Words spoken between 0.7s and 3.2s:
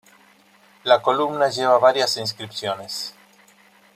La columna lleva varias inscripciones.